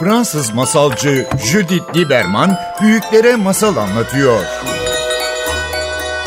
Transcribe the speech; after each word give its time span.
Fransız 0.00 0.54
masalcı 0.54 1.26
Judith 1.44 1.96
Lieberman 1.96 2.58
büyüklere 2.80 3.36
masal 3.36 3.76
anlatıyor. 3.76 4.44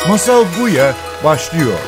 Masal 0.08 0.44
Buya 0.60 0.94
başlıyor. 1.24 1.78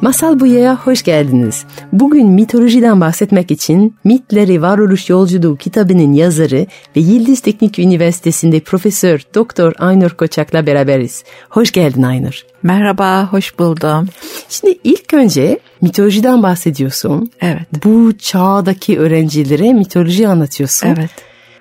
Masal 0.00 0.40
Buya'ya 0.40 0.76
hoş 0.76 1.02
geldiniz. 1.02 1.64
Bugün 1.92 2.28
mitolojiden 2.28 3.00
bahsetmek 3.00 3.50
için 3.50 3.94
Mitleri 4.04 4.62
Varoluş 4.62 5.10
Yolculuğu 5.10 5.56
kitabının 5.56 6.12
yazarı 6.12 6.66
ve 6.96 7.00
Yıldız 7.00 7.40
Teknik 7.40 7.78
Üniversitesi'nde 7.78 8.60
Profesör 8.60 9.22
Doktor 9.34 9.72
Aynur 9.78 10.10
Koçak'la 10.10 10.66
beraberiz. 10.66 11.24
Hoş 11.50 11.72
geldin 11.72 12.02
Aynur. 12.02 12.42
Merhaba, 12.62 13.32
hoş 13.32 13.58
buldum. 13.58 14.08
Şimdi 14.48 14.78
ilk 14.84 15.14
önce 15.14 15.58
mitolojiden 15.80 16.42
bahsediyorsun. 16.42 17.30
Evet. 17.40 17.84
Bu 17.84 18.18
çağdaki 18.18 18.98
öğrencilere 18.98 19.72
mitoloji 19.72 20.28
anlatıyorsun. 20.28 20.88
Evet. 20.88 21.10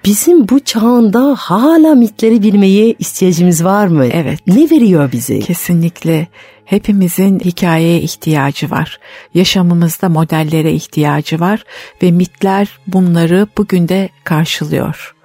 Bizim 0.05 0.49
bu 0.49 0.59
çağında 0.59 1.35
hala 1.37 1.95
mitleri 1.95 2.43
bilmeye 2.43 2.95
ihtiyacımız 2.99 3.63
var 3.63 3.87
mı? 3.87 4.05
Evet. 4.05 4.39
Ne 4.47 4.69
veriyor 4.69 5.11
bize? 5.11 5.39
Kesinlikle 5.39 6.27
hepimizin 6.69 7.39
hikayeye 7.39 8.01
ihtiyacı 8.01 8.71
var. 8.71 8.99
Yaşamımızda 9.33 10.09
modellere 10.09 10.71
ihtiyacı 10.71 11.39
var 11.39 11.63
ve 12.03 12.11
mitler 12.11 12.79
bunları 12.87 13.47
bugün 13.57 13.87
de 13.87 14.09
karşılıyor. 14.23 15.15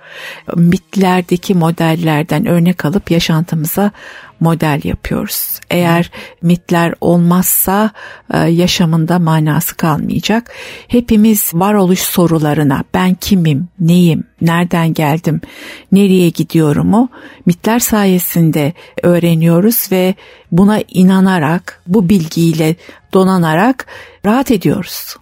Mitlerdeki 0.56 1.54
modellerden 1.54 2.46
örnek 2.46 2.84
alıp 2.84 3.10
yaşantımıza 3.10 3.90
model 4.40 4.80
yapıyoruz. 4.84 5.60
Eğer 5.70 6.10
mitler 6.42 6.94
olmazsa 7.00 7.90
e, 8.34 8.38
yaşamında 8.38 9.18
manası 9.18 9.76
kalmayacak. 9.76 10.52
Hepimiz 10.88 11.50
varoluş 11.54 12.00
sorularına 12.00 12.84
ben 12.94 13.14
kimim, 13.14 13.68
neyim, 13.80 14.24
nereden 14.40 14.94
geldim, 14.94 15.40
nereye 15.92 16.28
gidiyorumu 16.28 17.08
mitler 17.46 17.78
sayesinde 17.78 18.72
öğreniyoruz 19.02 19.88
ve 19.92 20.14
buna 20.52 20.80
inanarak, 20.88 21.82
bu 21.86 22.08
bilgiyle 22.08 22.76
donanarak 23.12 23.86
rahat 24.24 24.50
ediyoruz. 24.50 25.16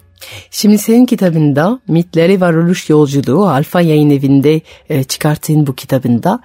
Şimdi 0.51 0.79
senin 0.79 1.07
kitabında 1.07 1.81
Mitleri 1.89 2.41
Varoluş 2.41 2.91
Yolculuğu 2.91 3.49
Alfa 3.49 3.81
Yayın 3.81 4.11
Evi'nde 4.11 4.61
e, 4.89 5.05
çıkarttığın 5.05 5.67
bu 5.67 5.75
kitabında 5.75 6.41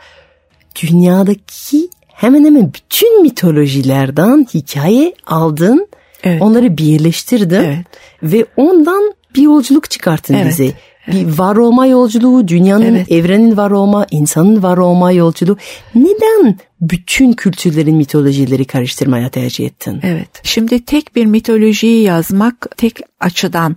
dünyadaki 0.84 1.90
hemen 2.08 2.46
hemen 2.46 2.74
bütün 2.74 3.22
mitolojilerden 3.22 4.48
hikaye 4.54 5.14
aldın, 5.26 5.88
evet. 6.24 6.42
onları 6.42 6.78
birleştirdin 6.78 7.64
evet. 7.64 7.86
ve 8.24 8.46
ondan 8.58 9.14
bir 9.36 9.42
yolculuk 9.42 9.90
çıkarttın 9.90 10.34
evet. 10.34 10.48
bize. 10.48 10.74
Bir 11.08 11.38
var 11.38 11.56
olma 11.56 11.86
yolculuğu, 11.88 12.48
dünyanın, 12.48 12.96
evet. 12.96 13.12
evrenin 13.12 13.58
var 13.58 13.72
olma, 13.72 14.06
insanın 14.12 14.64
var 14.64 14.78
olma 14.78 15.12
yolculuğu. 15.12 15.58
Neden 15.96 16.60
bütün 16.82 17.34
kültürlerin 17.34 17.96
mitolojileri 17.96 18.66
karıştırmaya 18.66 19.30
tercih 19.30 19.66
ettin? 19.66 20.00
Evet. 20.04 20.30
Şimdi 20.44 20.86
tek 20.86 21.16
bir 21.16 21.26
mitolojiyi 21.26 22.04
yazmak 22.04 22.78
tek 22.78 23.00
açıdan 23.20 23.76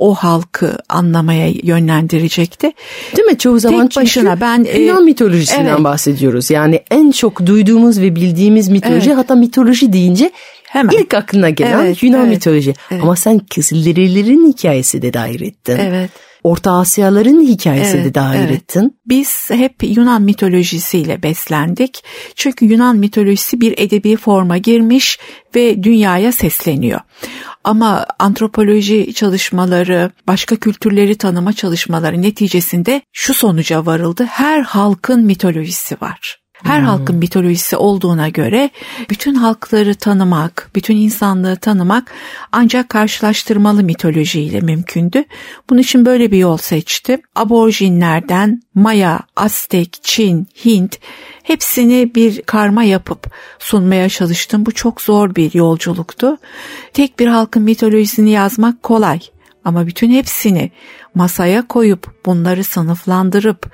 o 0.00 0.14
halkı 0.14 0.78
anlamaya 0.88 1.48
yönlendirecekti. 1.62 2.72
Değil 3.16 3.28
mi? 3.28 3.38
Çoğu 3.38 3.60
zaman 3.60 3.88
Tek 3.88 4.02
başına 4.02 4.40
ben 4.40 4.66
e, 4.68 4.80
Yunan 4.80 5.04
mitolojisinden 5.04 5.64
evet. 5.64 5.84
bahsediyoruz. 5.84 6.50
Yani 6.50 6.80
en 6.90 7.10
çok 7.10 7.46
duyduğumuz 7.46 8.00
ve 8.00 8.16
bildiğimiz 8.16 8.68
mitoloji 8.68 9.08
evet. 9.08 9.18
hatta 9.18 9.34
mitoloji 9.34 9.92
deyince 9.92 10.30
Hemen. 10.64 10.92
ilk 10.98 11.14
aklına 11.14 11.50
gelen 11.50 11.84
evet, 11.84 12.02
Yunan 12.02 12.20
evet, 12.20 12.30
mitoloji. 12.30 12.74
Evet. 12.90 13.02
Ama 13.02 13.16
sen 13.16 13.38
Kızılderililerin 13.38 14.52
hikayesi 14.52 15.02
de 15.02 15.12
dair 15.12 15.40
ettin. 15.40 15.76
Evet. 15.76 16.10
Orta 16.42 16.72
Asyaların 16.72 17.40
hikayesi 17.40 17.96
evet, 17.96 18.06
de 18.06 18.14
dahil 18.14 18.40
evet. 18.40 18.50
ettin. 18.50 18.96
Biz 19.06 19.50
hep 19.50 19.74
Yunan 19.82 20.22
mitolojisiyle 20.22 21.22
beslendik. 21.22 22.04
Çünkü 22.34 22.64
Yunan 22.66 22.96
mitolojisi 22.96 23.60
bir 23.60 23.74
edebi 23.78 24.16
forma 24.16 24.56
girmiş 24.56 25.18
ve 25.54 25.82
dünyaya 25.82 26.32
sesleniyor. 26.32 27.00
Ama 27.64 28.06
antropoloji 28.18 29.14
çalışmaları, 29.14 30.10
başka 30.26 30.56
kültürleri 30.56 31.14
tanıma 31.14 31.52
çalışmaları 31.52 32.22
neticesinde 32.22 33.02
şu 33.12 33.34
sonuca 33.34 33.86
varıldı. 33.86 34.24
Her 34.24 34.60
halkın 34.60 35.24
mitolojisi 35.24 35.96
var. 36.00 36.39
Her 36.62 36.78
hmm. 36.78 36.86
halkın 36.86 37.16
mitolojisi 37.16 37.76
olduğuna 37.76 38.28
göre 38.28 38.70
bütün 39.10 39.34
halkları 39.34 39.94
tanımak, 39.94 40.70
bütün 40.74 40.96
insanlığı 40.96 41.56
tanımak 41.56 42.12
ancak 42.52 42.88
karşılaştırmalı 42.88 43.82
mitolojiyle 43.82 44.60
mümkündü. 44.60 45.24
Bunun 45.70 45.80
için 45.80 46.06
böyle 46.06 46.32
bir 46.32 46.38
yol 46.38 46.56
seçtim. 46.56 47.20
Aborjinlerden 47.36 48.62
Maya, 48.74 49.20
Aztek, 49.36 49.98
Çin, 50.02 50.48
Hint 50.64 50.98
hepsini 51.42 52.14
bir 52.14 52.42
karma 52.42 52.82
yapıp 52.82 53.30
sunmaya 53.58 54.08
çalıştım. 54.08 54.66
Bu 54.66 54.72
çok 54.72 55.00
zor 55.00 55.34
bir 55.34 55.54
yolculuktu. 55.54 56.36
Tek 56.92 57.18
bir 57.18 57.26
halkın 57.26 57.62
mitolojisini 57.62 58.30
yazmak 58.30 58.82
kolay. 58.82 59.20
Ama 59.64 59.86
bütün 59.86 60.10
hepsini 60.10 60.70
masaya 61.14 61.66
koyup 61.66 62.26
bunları 62.26 62.64
sınıflandırıp 62.64 63.70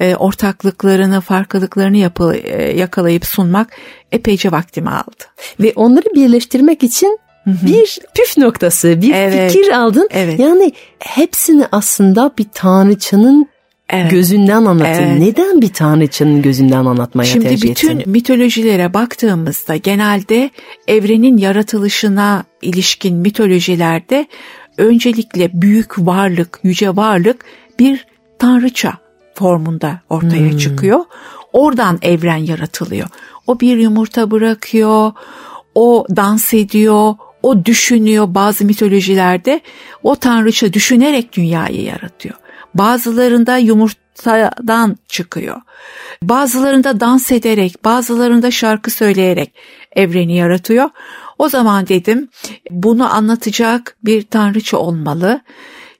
e, 0.00 0.14
ortaklıklarını, 0.16 1.20
farklılıklarını 1.20 1.96
yapı, 1.96 2.34
e, 2.34 2.78
yakalayıp 2.78 3.26
sunmak 3.26 3.68
epeyce 4.12 4.52
vaktimi 4.52 4.90
aldı. 4.90 5.24
Ve 5.60 5.72
onları 5.76 6.06
birleştirmek 6.14 6.82
için 6.82 7.18
bir 7.46 7.98
püf 8.14 8.38
noktası, 8.38 9.02
bir 9.02 9.14
evet, 9.14 9.52
fikir 9.52 9.72
aldın. 9.72 10.08
Evet. 10.12 10.40
Yani 10.40 10.72
hepsini 10.98 11.64
aslında 11.72 12.32
bir 12.38 12.46
tanrıçanın 12.54 13.48
Evet. 13.92 14.10
Gözünden 14.10 14.64
anlatın. 14.64 15.02
Evet. 15.02 15.18
Neden 15.18 15.60
bir 15.60 15.68
tanrıçanın 15.68 16.42
gözünden 16.42 16.84
anlatmaya 16.84 17.24
Şimdi 17.24 17.48
tercih 17.48 17.70
ettin? 17.70 17.88
Şimdi 17.88 17.98
bütün 17.98 18.12
mitolojilere 18.12 18.94
baktığımızda 18.94 19.76
genelde 19.76 20.50
evrenin 20.88 21.36
yaratılışına 21.36 22.44
ilişkin 22.62 23.16
mitolojilerde 23.16 24.26
öncelikle 24.80 25.62
büyük 25.62 25.98
varlık, 25.98 26.60
yüce 26.62 26.96
varlık 26.96 27.44
bir 27.78 28.06
tanrıça 28.38 28.92
formunda 29.34 30.00
ortaya 30.10 30.50
hmm. 30.50 30.58
çıkıyor. 30.58 31.00
Oradan 31.52 31.98
evren 32.02 32.36
yaratılıyor. 32.36 33.08
O 33.46 33.60
bir 33.60 33.76
yumurta 33.76 34.30
bırakıyor, 34.30 35.12
o 35.74 36.06
dans 36.16 36.54
ediyor, 36.54 37.14
o 37.42 37.64
düşünüyor 37.64 38.34
bazı 38.34 38.64
mitolojilerde. 38.64 39.60
O 40.02 40.16
tanrıça 40.16 40.72
düşünerek 40.72 41.32
dünyayı 41.32 41.82
yaratıyor. 41.82 42.34
Bazılarında 42.74 43.56
yumurtadan 43.56 44.96
çıkıyor. 45.08 45.60
Bazılarında 46.22 47.00
dans 47.00 47.32
ederek, 47.32 47.84
bazılarında 47.84 48.50
şarkı 48.50 48.90
söyleyerek 48.90 49.54
evreni 49.96 50.36
yaratıyor. 50.36 50.90
O 51.38 51.48
zaman 51.48 51.88
dedim 51.88 52.28
bunu 52.70 53.14
anlatacak 53.14 53.96
bir 54.04 54.22
tanrıça 54.22 54.76
olmalı. 54.76 55.40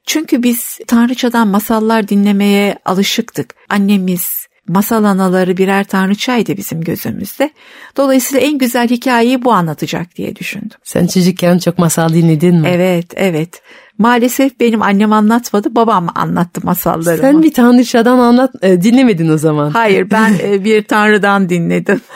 Çünkü 0.06 0.42
biz 0.42 0.78
tanrıçadan 0.86 1.48
masallar 1.48 2.08
dinlemeye 2.08 2.78
alışıktık. 2.84 3.54
Annemiz, 3.68 4.46
masal 4.70 5.04
anaları 5.04 5.56
birer 5.56 5.84
tanrıçaydı 5.84 6.56
bizim 6.56 6.80
gözümüzde. 6.80 7.50
Dolayısıyla 7.96 8.46
en 8.46 8.58
güzel 8.58 8.88
hikayeyi 8.88 9.44
bu 9.44 9.52
anlatacak 9.52 10.16
diye 10.16 10.36
düşündüm. 10.36 10.78
Sen 10.84 11.06
çocukken 11.06 11.58
çok 11.58 11.78
masal 11.78 12.08
dinledin 12.08 12.56
mi? 12.56 12.68
Evet, 12.68 13.06
evet. 13.16 13.62
Maalesef 13.98 14.60
benim 14.60 14.82
annem 14.82 15.12
anlatmadı, 15.12 15.74
babam 15.74 16.08
anlattı 16.14 16.60
masallarımı. 16.64 17.22
Sen 17.22 17.42
bir 17.42 17.52
tanrıçadan 17.52 18.18
anlat, 18.18 18.50
e, 18.62 18.82
dinlemedin 18.82 19.28
o 19.28 19.38
zaman. 19.38 19.70
Hayır, 19.70 20.10
ben 20.10 20.34
e, 20.42 20.64
bir 20.64 20.82
tanrıdan 20.82 21.48
dinledim. 21.48 22.00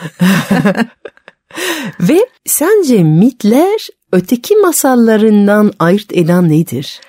Ve 1.99 2.25
sence 2.45 3.03
mitler 3.03 3.87
öteki 4.11 4.55
masallarından 4.55 5.73
ayırt 5.79 6.13
eden 6.13 6.49
nedir? 6.49 6.99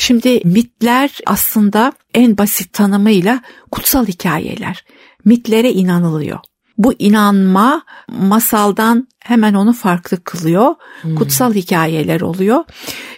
Şimdi 0.00 0.40
mitler 0.44 1.18
aslında 1.26 1.92
en 2.14 2.38
basit 2.38 2.72
tanımıyla 2.72 3.42
kutsal 3.70 4.06
hikayeler. 4.06 4.84
Mitlere 5.24 5.72
inanılıyor. 5.72 6.38
Bu 6.78 6.92
inanma 6.98 7.82
masaldan 8.08 9.08
hemen 9.18 9.54
onu 9.54 9.72
farklı 9.72 10.24
kılıyor. 10.24 10.74
Hmm. 11.02 11.14
Kutsal 11.14 11.54
hikayeler 11.54 12.20
oluyor. 12.20 12.64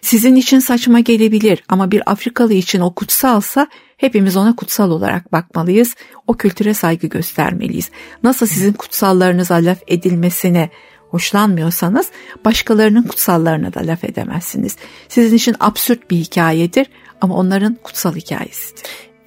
Sizin 0.03 0.35
için 0.35 0.59
saçma 0.59 1.00
gelebilir 1.00 1.65
ama 1.69 1.91
bir 1.91 2.11
Afrikalı 2.11 2.53
için 2.53 2.81
o 2.81 2.94
kutsalsa 2.94 3.67
hepimiz 3.97 4.37
ona 4.37 4.56
kutsal 4.56 4.91
olarak 4.91 5.32
bakmalıyız. 5.32 5.94
O 6.27 6.37
kültüre 6.37 6.75
saygı 6.75 7.06
göstermeliyiz. 7.06 7.91
Nasıl 8.23 8.47
sizin 8.47 8.73
kutsallarınıza 8.73 9.55
laf 9.55 9.79
edilmesine 9.87 10.71
hoşlanmıyorsanız 11.11 12.07
başkalarının 12.45 13.03
kutsallarına 13.03 13.75
da 13.75 13.81
laf 13.81 14.05
edemezsiniz. 14.05 14.77
Sizin 15.09 15.37
için 15.37 15.57
absürt 15.61 16.11
bir 16.11 16.17
hikayedir 16.17 16.87
ama 17.21 17.35
onların 17.35 17.77
kutsal 17.83 18.15
hikayesidir. 18.15 18.83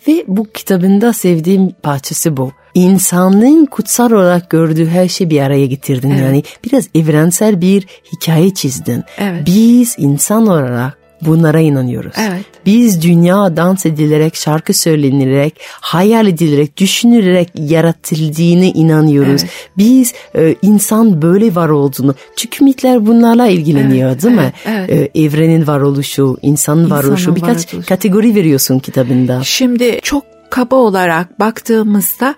Ve 0.08 0.24
bu 0.28 0.52
kitabında 0.52 1.14
sevdiğim 1.14 1.72
parçası 1.84 2.38
bu. 2.38 2.52
İnsanlığın 2.74 3.66
kutsal 3.66 4.12
olarak 4.12 4.50
gördüğü 4.50 4.88
her 4.88 5.08
şeyi 5.08 5.30
bir 5.30 5.42
araya 5.42 5.66
getirdin. 5.66 6.10
Evet. 6.10 6.22
Yani 6.22 6.44
biraz 6.66 6.88
evrensel 6.96 7.62
bir 7.62 7.88
hikaye 8.14 8.54
çizdin. 8.54 9.04
Evet. 9.18 9.44
Biz 9.46 9.96
insan 9.98 10.48
olarak 10.48 11.03
bunlara 11.26 11.60
inanıyoruz. 11.60 12.14
Evet. 12.18 12.46
Biz 12.66 13.02
dünya 13.02 13.58
dans 13.58 13.86
edilerek, 13.86 14.36
şarkı 14.36 14.74
söylenilerek, 14.74 15.56
hayal 15.70 16.28
edilerek, 16.28 16.78
düşünülerek 16.78 17.50
yaratıldığını 17.56 18.66
inanıyoruz. 18.66 19.42
Evet. 19.42 19.70
Biz 19.78 20.14
e, 20.36 20.56
insan 20.62 21.22
böyle 21.22 21.56
var 21.56 21.70
olduğunu. 21.70 22.16
Çünkü 22.36 22.64
mitler 22.64 23.06
bunlarla 23.06 23.48
ilgileniyor 23.48 24.10
Evet, 24.12 24.24
değil 24.24 24.36
mi? 24.36 24.54
evet, 24.66 24.90
E, 25.16 25.22
evrenin 25.24 25.68
varoluşu, 25.68 26.38
insanın 26.42 26.90
varoluşu. 26.90 27.36
Birkaç 27.36 27.74
varoluşu. 27.74 27.90
kategori 27.90 28.36
veriyorsun 28.36 28.80
kitabında. 28.80 29.42
Şimdi 29.44 30.00
çok 30.04 30.24
kaba 30.50 30.76
olarak 30.76 31.40
baktığımızda 31.40 32.36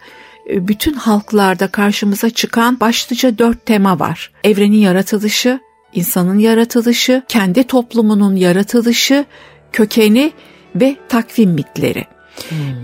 e, 0.50 0.68
bütün 0.68 0.94
halklarda 0.94 1.68
karşımıza 1.68 2.30
çıkan 2.30 2.80
başlıca 2.80 3.38
dört 3.38 3.66
tema 3.66 4.00
var. 4.00 4.32
Evrenin 4.44 4.78
yaratılışı, 4.78 5.60
insanın 5.96 6.40
yaratılışı, 6.40 7.24
kendi 7.28 7.64
toplumunun 7.64 8.36
yaratılışı, 8.36 9.26
kökeni 9.72 10.32
ve 10.76 10.96
takvim 11.10 11.50
mitleri. 11.52 12.06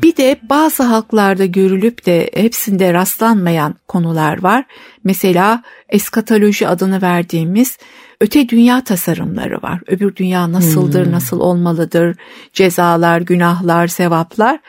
Bir 0.04 0.18
de 0.18 0.40
bazı 0.50 0.84
halklarda 0.84 1.46
görülüp 1.46 2.06
de 2.06 2.30
hepsinde 2.34 2.94
rastlanmayan 2.94 3.76
konular 3.88 4.44
var. 4.44 4.66
Mesela 5.04 5.64
eskatoloji 5.90 6.68
adını 6.68 7.02
verdiğimiz 7.02 7.78
öte 8.22 8.50
dünya 8.50 8.84
tasarımları 8.84 9.62
var. 9.62 9.80
Öbür 9.88 10.16
dünya 10.16 10.52
nasıldır, 10.52 11.12
nasıl 11.12 11.40
olmalıdır, 11.40 12.16
cezalar, 12.54 13.22
günahlar, 13.22 13.88
sevaplar. 13.88 14.60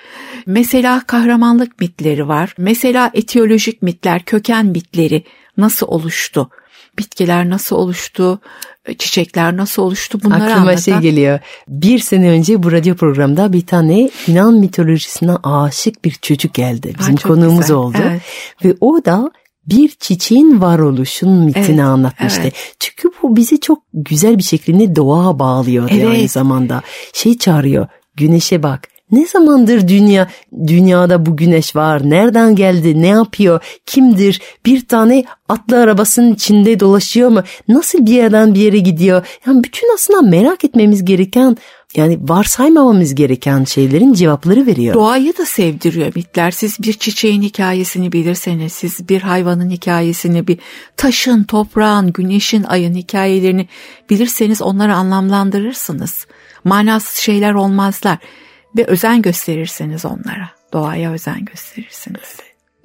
Mesela 0.47 1.03
kahramanlık 1.07 1.81
mitleri 1.81 2.29
var. 2.29 2.55
Mesela 2.59 3.11
etiyolojik 3.15 3.83
mitler, 3.83 4.25
köken 4.25 4.67
mitleri 4.67 5.25
nasıl 5.57 5.87
oluştu? 5.87 6.51
Bitkiler 6.99 7.49
nasıl 7.51 7.77
oluştu? 7.77 8.41
Çiçekler 8.99 9.57
nasıl 9.57 9.83
oluştu? 9.83 10.19
Bunları 10.25 10.43
Aklıma 10.43 10.61
anlatan. 10.61 10.77
şey 10.81 10.99
geliyor. 10.99 11.39
Bir 11.69 11.99
sene 11.99 12.29
önce 12.31 12.63
bu 12.63 12.73
radyo 12.73 12.95
programda 12.97 13.53
bir 13.53 13.67
tane 13.67 14.11
Yunan 14.27 14.55
mitolojisine 14.55 15.33
aşık 15.43 16.05
bir 16.05 16.11
çocuk 16.23 16.55
geldi. 16.55 16.95
Bizim 16.99 17.17
çok 17.17 17.33
konuğumuz 17.33 17.61
güzel. 17.61 17.77
oldu. 17.77 17.99
Evet. 18.03 18.21
Ve 18.65 18.75
o 18.81 19.05
da 19.05 19.31
bir 19.67 19.89
çiçeğin 20.01 20.61
varoluşun 20.61 21.31
mitini 21.31 21.65
Evet, 21.67 21.81
anlatmıştı. 21.81 22.41
evet. 22.43 22.75
Çünkü 22.81 23.09
bu 23.23 23.37
bizi 23.37 23.61
çok 23.61 23.83
güzel 23.95 24.39
bir 24.39 24.43
şekilde 24.43 24.97
doğa 24.97 25.39
bağlıyor 25.39 25.89
Evet. 25.93 26.07
aynı 26.07 26.29
zamanda. 26.29 26.83
Şey 27.13 27.39
çağırıyor. 27.39 27.87
Güneşe 28.17 28.63
bak. 28.63 28.89
Ne 29.13 29.27
zamandır 29.27 29.89
dünya 29.89 30.29
dünyada 30.67 31.27
bu 31.27 31.37
güneş 31.37 31.77
var? 31.77 32.11
Nereden 32.11 32.57
geldi? 32.57 33.03
Ne 33.03 33.09
yapıyor? 33.09 33.61
Kimdir? 33.87 34.41
Bir 34.67 34.87
tane 34.87 35.25
atlı 35.49 35.81
arabasının 35.81 36.35
içinde 36.35 36.81
dolaşıyor 36.81 37.29
mu? 37.29 37.43
Nasıl 37.69 38.07
bir 38.07 38.13
yerden 38.13 38.55
bir 38.55 38.61
yere 38.61 38.79
gidiyor? 38.79 39.27
Yani 39.47 39.65
bütün 39.65 39.95
aslında 39.95 40.23
merak 40.23 40.65
etmemiz 40.65 41.05
gereken 41.05 41.57
yani 41.97 42.19
varsaymamamız 42.21 43.15
gereken 43.15 43.65
şeylerin 43.65 44.13
cevapları 44.13 44.67
veriyor. 44.67 44.95
Doğayı 44.95 45.37
da 45.39 45.47
sevdiriyor 45.47 46.13
mitler. 46.15 46.51
Siz 46.51 46.79
bir 46.83 46.93
çiçeğin 46.93 47.43
hikayesini 47.43 48.13
bilirseniz, 48.13 48.73
siz 48.73 49.09
bir 49.09 49.23
hayvanın 49.23 49.71
hikayesini, 49.71 50.47
bir 50.47 50.59
taşın, 50.97 51.45
toprağın, 51.45 52.13
güneşin, 52.13 52.63
ayın 52.63 52.95
hikayelerini 52.95 53.69
bilirseniz 54.11 54.63
onları 54.63 54.95
anlamlandırırsınız. 54.95 56.27
Manasız 56.65 57.17
şeyler 57.17 57.53
olmazlar 57.53 58.19
ve 58.77 58.85
özen 58.85 59.23
gösterirseniz 59.23 60.05
onlara. 60.05 60.51
Doğaya 60.73 61.13
özen 61.13 61.45
gösterirsiniz. 61.45 62.37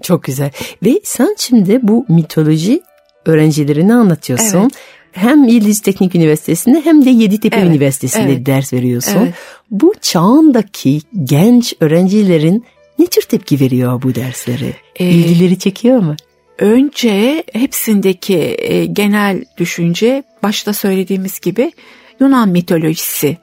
Çok 0.01 0.23
güzel. 0.23 0.51
Ve 0.85 0.99
sen 1.03 1.35
şimdi 1.37 1.79
bu 1.83 2.05
mitoloji 2.09 2.81
öğrencilerine 3.25 3.93
anlatıyorsun. 3.93 4.61
Evet. 4.61 4.71
Hem 5.11 5.43
Yıldız 5.43 5.81
Teknik 5.81 6.15
Üniversitesi'nde 6.15 6.81
hem 6.85 7.05
de 7.05 7.09
Yeditepe 7.09 7.57
Evet, 7.57 7.67
Üniversitesi'nde 7.67 8.33
evet. 8.33 8.45
ders 8.45 8.73
veriyorsun. 8.73 9.17
Evet. 9.17 9.33
Bu 9.71 9.93
çağındaki 10.01 10.99
genç 11.23 11.73
öğrencilerin 11.79 12.65
ne 12.99 13.05
tür 13.05 13.21
tepki 13.21 13.59
veriyor 13.59 14.01
bu 14.01 14.15
dersleri? 14.15 14.75
Ee, 14.95 15.05
İlgileri 15.09 15.59
çekiyor 15.59 15.99
mu? 15.99 16.15
Önce 16.59 17.43
hepsindeki 17.53 18.55
e, 18.59 18.85
genel 18.85 19.45
düşünce 19.57 20.23
başta 20.43 20.73
söylediğimiz 20.73 21.39
gibi 21.39 21.71
Yunan 22.19 22.49
mitolojisi 22.49 23.37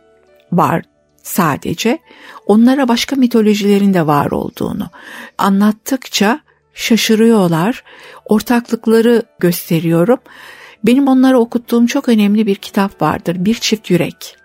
var 0.52 0.82
sadece. 1.24 1.98
Onlara 2.46 2.88
başka 2.88 3.16
mitolojilerin 3.16 3.94
de 3.94 4.06
var 4.06 4.30
olduğunu 4.30 4.90
anlattıkça 5.38 6.40
şaşırıyorlar. 6.74 7.84
Ortaklıkları 8.24 9.22
gösteriyorum. 9.38 10.18
Benim 10.86 11.08
onlara 11.08 11.38
okuttuğum 11.38 11.86
çok 11.86 12.08
önemli 12.08 12.46
bir 12.46 12.54
kitap 12.54 13.02
vardır. 13.02 13.36
Bir 13.38 13.54
Çift 13.54 13.90
Yürek. 13.90 14.36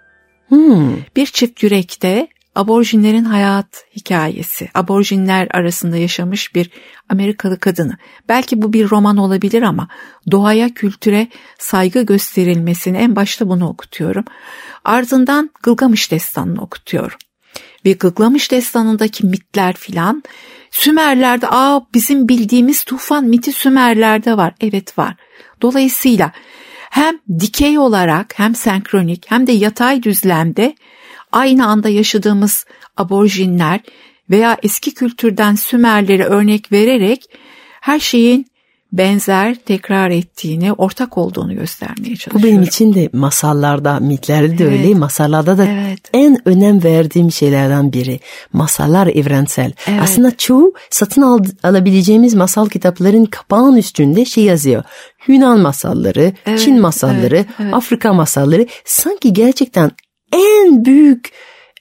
Hmm. 0.49 0.95
Bir 1.15 1.25
Çift 1.25 1.63
Yürek'te 1.63 2.27
aborjinlerin 2.55 3.23
hayat 3.23 3.85
hikayesi, 3.95 4.69
aborjinler 4.73 5.47
arasında 5.51 5.97
yaşamış 5.97 6.55
bir 6.55 6.69
Amerikalı 7.09 7.59
kadını. 7.59 7.97
Belki 8.29 8.61
bu 8.61 8.73
bir 8.73 8.89
roman 8.89 9.17
olabilir 9.17 9.61
ama 9.61 9.87
doğaya, 10.31 10.73
kültüre 10.73 11.27
saygı 11.59 12.01
gösterilmesini 12.01 12.97
en 12.97 13.15
başta 13.15 13.49
bunu 13.49 13.69
okutuyorum. 13.69 14.25
Ardından 14.85 15.49
Gılgamış 15.63 16.11
Destanı'nı 16.11 16.61
okutuyorum. 16.61 17.17
Ve 17.85 17.91
Gılgamış 17.91 18.51
Destanı'ndaki 18.51 19.25
mitler 19.25 19.75
filan 19.75 20.23
Sümerler'de 20.71 21.47
aa 21.49 21.81
bizim 21.93 22.29
bildiğimiz 22.29 22.83
tufan 22.83 23.25
miti 23.25 23.51
Sümerler'de 23.51 24.37
var. 24.37 24.53
Evet 24.61 24.97
var. 24.97 25.15
Dolayısıyla 25.61 26.31
hem 26.89 27.19
dikey 27.39 27.77
olarak 27.77 28.39
hem 28.39 28.55
senkronik 28.55 29.31
hem 29.31 29.47
de 29.47 29.51
yatay 29.51 30.03
düzlemde 30.03 30.75
aynı 31.31 31.67
anda 31.67 31.89
yaşadığımız 31.89 32.65
aborjinler 32.97 33.79
veya 34.29 34.57
eski 34.63 34.93
kültürden 34.93 35.55
Sümerlere 35.55 36.23
örnek 36.23 36.71
vererek 36.71 37.25
her 37.81 37.99
şeyin 37.99 38.48
benzer 38.91 39.55
tekrar 39.65 40.09
ettiğini, 40.09 40.73
ortak 40.73 41.17
olduğunu 41.17 41.55
göstermeye 41.55 42.11
Bu 42.13 42.17
çalışıyorum. 42.17 42.43
benim 42.43 42.63
için 42.63 42.93
de 42.93 43.09
masallarda, 43.13 43.99
mitlerde 43.99 44.57
de 44.57 44.63
Evet. 44.63 44.79
öyle, 44.85 44.95
masallarda 44.95 45.57
da 45.57 45.65
Evet. 45.65 45.99
en 46.13 46.47
önem 46.47 46.83
verdiğim 46.83 47.31
şeylerden 47.31 47.93
biri. 47.93 48.19
Masallar 48.53 49.07
evrensel. 49.07 49.71
Evet. 49.87 49.99
Aslında 50.03 50.37
çoğu 50.37 50.73
satın 50.89 51.21
al, 51.21 51.43
alabileceğimiz 51.63 52.33
masal 52.35 52.69
kitapların 52.69 53.25
kapağın 53.25 53.75
üstünde 53.75 54.25
şey 54.25 54.43
yazıyor. 54.43 54.83
Yunan 55.27 55.59
masalları, 55.59 56.33
Evet, 56.45 56.59
Çin 56.59 56.81
masalları, 56.81 57.35
evet, 57.35 57.45
evet. 57.59 57.73
Afrika 57.73 58.13
masalları. 58.13 58.67
Sanki 58.85 59.33
gerçekten 59.33 59.91
en 60.33 60.85
büyük, 60.85 61.31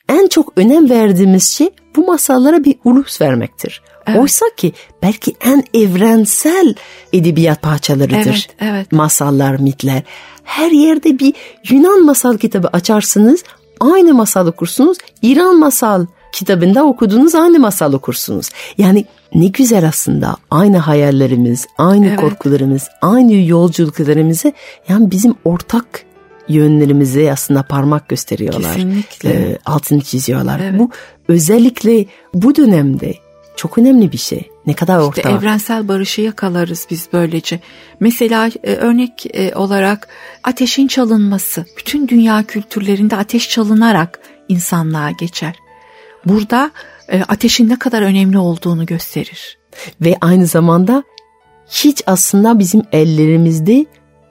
en 0.08 0.28
çok 0.28 0.52
önem 0.56 0.90
verdiğimiz 0.90 1.50
şey 1.50 1.70
bu 1.96 2.06
masallara 2.06 2.64
bir 2.64 2.74
ulus 2.84 3.20
vermektir. 3.20 3.82
Evet. 4.06 4.20
Oysa 4.20 4.46
ki 4.56 4.72
belki 5.02 5.34
en 5.40 5.64
evrensel 5.74 6.74
edebiyat 7.12 7.62
parçalarıdır 7.62 8.16
Evet, 8.28 8.56
evet. 8.60 8.92
masallar, 8.92 9.58
mitler. 9.60 10.02
Her 10.44 10.70
yerde 10.70 11.18
bir 11.18 11.34
Yunan 11.70 12.04
masal 12.04 12.38
kitabı 12.38 12.68
açarsınız, 12.68 13.44
aynı 13.80 14.14
masal 14.14 14.46
okursunuz. 14.46 14.98
İran 15.22 15.58
masal 15.58 16.06
kitabında 16.32 16.84
okuduğunuz 16.84 17.34
aynı 17.34 17.58
masal 17.58 17.92
okursunuz. 17.92 18.50
Yani 18.78 19.04
ne 19.34 19.46
güzel 19.46 19.88
aslında 19.88 20.36
aynı 20.50 20.78
hayallerimiz, 20.78 21.66
aynı 21.78 22.06
Evet. 22.06 22.20
korkularımız, 22.20 22.88
aynı 23.02 23.34
yolculuklarımızı 23.34 24.52
yani 24.88 25.10
bizim 25.10 25.34
ortak 25.44 26.07
yönlerimize 26.48 27.32
aslında 27.32 27.62
parmak 27.62 28.08
gösteriyorlar. 28.08 28.74
Kesinlikle. 28.74 29.30
Ee, 29.30 29.58
altını 29.64 30.00
çiziyorlar. 30.00 30.60
Evet. 30.60 30.78
Bu 30.80 30.90
özellikle 31.28 32.04
bu 32.34 32.56
dönemde 32.56 33.14
çok 33.56 33.78
önemli 33.78 34.12
bir 34.12 34.18
şey. 34.18 34.50
Ne 34.66 34.74
kadar 34.74 34.94
İşte 34.98 35.08
ortak. 35.08 35.26
evrensel 35.32 35.88
barışı 35.88 36.20
yakalarız 36.20 36.86
biz 36.90 37.08
böylece. 37.12 37.60
Mesela 38.00 38.50
e, 38.64 38.74
örnek 38.74 39.26
e, 39.36 39.54
olarak 39.54 40.08
ateşin 40.44 40.86
çalınması. 40.86 41.64
Bütün 41.78 42.08
dünya 42.08 42.42
kültürlerinde 42.42 43.16
ateş 43.16 43.50
çalınarak 43.50 44.20
insanlığa 44.48 45.10
geçer. 45.10 45.54
Burada 46.26 46.70
e, 47.08 47.22
ateşin 47.22 47.68
ne 47.68 47.78
kadar 47.78 48.02
önemli 48.02 48.38
olduğunu 48.38 48.86
gösterir. 48.86 49.58
ve 50.00 50.16
aynı 50.20 50.46
zamanda 50.46 51.02
hiç 51.70 52.02
aslında 52.06 52.58
bizim 52.58 52.82
ellerimizde 52.92 53.86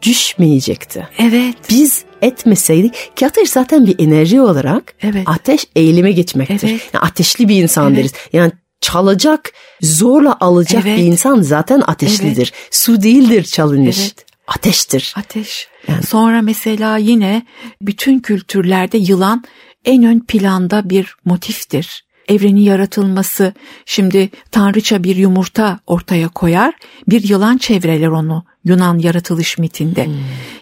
düşmeyecekti. 0.08 1.08
Evet. 1.18 1.56
Biz 1.70 2.06
etmeseydik 2.22 3.18
ki 3.18 3.26
ateş 3.26 3.50
zaten 3.50 3.88
bir 3.88 3.96
enerji 4.00 4.42
olarak 4.42 4.94
Evet. 5.02 5.24
ateş 5.26 5.66
eğilime 5.76 6.12
geçmektir. 6.12 6.70
Evet. 6.70 6.90
Yani 6.94 7.04
ateşli 7.04 7.50
bir 7.50 7.64
insan 7.64 7.88
Evet. 7.88 7.98
deriz. 7.98 8.14
Yani 8.34 8.52
çalacak, 8.82 9.52
zorla 9.82 10.38
alacak 10.40 10.84
Evet. 10.86 11.00
bir 11.00 11.04
insan 11.04 11.42
zaten 11.42 11.82
ateşlidir. 11.88 12.54
Su 12.72 13.02
değildir 13.02 13.44
çalınış. 13.44 14.00
Evet. 14.00 14.26
Ateştir. 14.48 15.14
Ateş. 15.18 15.68
Sonra 16.08 16.42
mesela 16.42 16.98
yine 16.98 17.46
bütün 17.82 18.20
kültürlerde 18.20 18.98
yılan 18.98 19.44
en 19.86 20.04
ön 20.04 20.20
planda 20.20 20.90
bir 20.90 21.16
motiftir. 21.26 22.07
Evrenin 22.28 22.62
yaratılması 22.62 23.54
şimdi 23.86 24.30
tanrıça 24.52 25.04
bir 25.04 25.16
yumurta 25.16 25.80
ortaya 25.88 26.28
koyar 26.28 26.74
bir 27.08 27.30
yılan 27.30 27.58
çevreler 27.58 28.08
onu 28.08 28.44
Yunan 28.66 28.98
yaratılış 28.98 29.58
mitinde. 29.58 30.08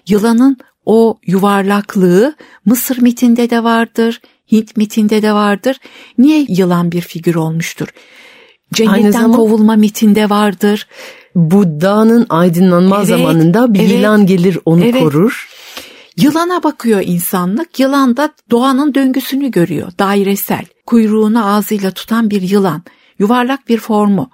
Yılanın 0.08 0.58
o 0.86 1.18
yuvarlaklığı 1.26 2.36
Mısır 2.66 3.02
mitinde 3.02 3.50
de 3.50 3.64
vardır, 3.64 4.22
Hint 4.52 4.78
mitinde 4.78 5.22
de 5.22 5.34
vardır. 5.34 5.78
Niye 6.18 6.46
yılan 6.50 6.92
bir 6.92 7.02
figür 7.02 7.36
olmuştur? 7.36 7.88
Cennetten 8.74 9.12
zaman, 9.12 9.32
kovulma 9.32 9.76
mitinde 9.76 10.30
vardır. 10.30 10.88
Buddha'nın 11.36 12.26
aydınlanma 12.30 12.98
evet, 12.98 13.08
zamanında 13.08 13.74
bir 13.74 13.80
evet, 13.80 13.92
yılan 13.92 14.26
gelir 14.26 14.60
onu 14.66 14.86
evet. 14.86 15.04
korur. 15.04 15.50
Yılana 16.18 16.64
bakıyor 16.64 17.02
insanlık. 17.06 17.80
Yılan 17.80 18.18
da 18.18 18.34
doğanın 18.52 18.94
döngüsünü 18.94 19.52
görüyor. 19.52 19.92
Dairesel. 20.00 20.66
Kuyruğunu 20.86 21.48
ağzıyla 21.48 21.92
tutan 21.92 22.30
bir 22.30 22.42
yılan. 22.42 22.84
Yuvarlak 23.20 23.70
bir 23.70 23.78
formu. 23.78 24.30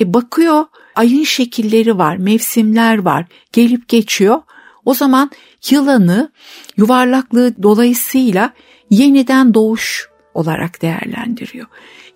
E 0.00 0.14
bakıyor 0.14 0.64
ayın 0.94 1.24
şekilleri 1.24 1.98
var, 1.98 2.16
mevsimler 2.16 2.98
var. 2.98 3.24
Gelip 3.52 3.88
geçiyor. 3.88 4.42
O 4.84 4.94
zaman 4.94 5.30
yılanı 5.70 6.30
yuvarlaklığı 6.76 7.62
dolayısıyla 7.62 8.52
yeniden 8.90 9.54
doğuş 9.54 10.08
olarak 10.34 10.82
değerlendiriyor. 10.82 11.66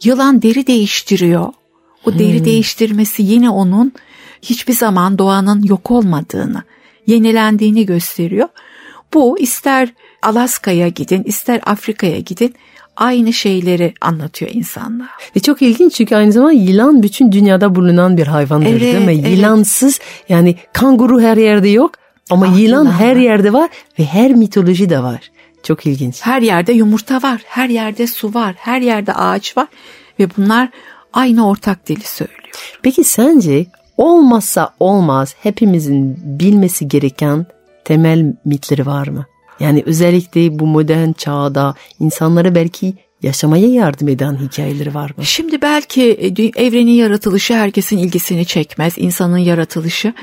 Yılan 0.04 0.42
deri 0.42 0.66
değiştiriyor. 0.66 1.52
O 2.04 2.14
deri 2.18 2.38
hmm. 2.38 2.44
değiştirmesi 2.44 3.22
yine 3.22 3.50
onun 3.50 3.92
hiçbir 4.42 4.72
zaman 4.72 5.18
doğanın 5.18 5.62
yok 5.62 5.90
olmadığını, 5.90 6.62
yenilendiğini 7.06 7.86
gösteriyor. 7.86 8.48
Bu 9.14 9.38
ister 9.38 9.88
Alaska'ya 10.22 10.88
gidin, 10.88 11.22
ister 11.22 11.60
Afrika'ya 11.66 12.18
gidin 12.18 12.54
aynı 12.96 13.32
şeyleri 13.32 13.94
anlatıyor 14.00 14.50
insanlığa. 14.54 15.08
Ve 15.36 15.40
çok 15.40 15.62
ilginç 15.62 15.94
çünkü 15.94 16.16
aynı 16.16 16.32
zamanda 16.32 16.52
yılan 16.52 17.02
bütün 17.02 17.32
dünyada 17.32 17.74
bulunan 17.74 18.16
bir 18.16 18.26
hayvandır 18.26 18.70
evet, 18.70 18.80
değil 18.80 19.06
mi? 19.06 19.20
Evet. 19.20 19.36
Yılansız 19.36 20.00
yani 20.28 20.56
kanguru 20.72 21.20
her 21.20 21.36
yerde 21.36 21.68
yok 21.68 21.92
ama 22.30 22.46
ah, 22.46 22.58
yılan, 22.58 22.82
yılan 22.82 22.92
her 22.92 23.16
yerde 23.16 23.52
var 23.52 23.70
ve 23.98 24.04
her 24.04 24.30
mitoloji 24.30 24.90
de 24.90 25.02
var. 25.02 25.30
Çok 25.62 25.86
ilginç. 25.86 26.20
Her 26.22 26.42
yerde 26.42 26.72
yumurta 26.72 27.22
var, 27.22 27.42
her 27.46 27.68
yerde 27.68 28.06
su 28.06 28.34
var, 28.34 28.54
her 28.58 28.80
yerde 28.80 29.12
ağaç 29.14 29.56
var 29.56 29.68
ve 30.18 30.28
bunlar 30.36 30.68
aynı 31.12 31.48
ortak 31.48 31.88
dili 31.88 32.04
söylüyor. 32.04 32.40
Peki 32.82 33.04
sence 33.04 33.66
olmazsa 33.96 34.74
olmaz 34.80 35.34
hepimizin 35.42 36.18
bilmesi 36.24 36.88
gereken 36.88 37.46
temel 37.90 38.34
mitleri 38.44 38.86
var 38.86 39.08
mı? 39.08 39.26
Yani 39.60 39.82
özellikle 39.86 40.58
bu 40.58 40.66
modern 40.66 41.12
çağda 41.12 41.74
insanlara 42.00 42.54
belki 42.54 42.94
yaşamaya 43.22 43.68
yardım 43.68 44.08
eden 44.08 44.36
hikayeleri 44.36 44.94
var 44.94 45.12
mı? 45.16 45.24
Şimdi 45.24 45.62
belki 45.62 46.02
e, 46.02 46.66
evrenin 46.66 46.92
yaratılışı 46.92 47.54
herkesin 47.54 47.98
ilgisini 47.98 48.46
çekmez, 48.46 48.94
insanın 48.96 49.38
yaratılışı 49.38 50.14